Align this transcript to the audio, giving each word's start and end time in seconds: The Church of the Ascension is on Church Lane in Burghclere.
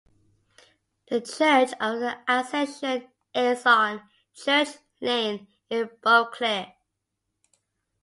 The 1.09 1.21
Church 1.21 1.73
of 1.79 1.99
the 1.99 2.17
Ascension 2.27 3.07
is 3.35 3.63
on 3.67 4.01
Church 4.33 4.69
Lane 4.99 5.45
in 5.69 5.89
Burghclere. 6.03 6.73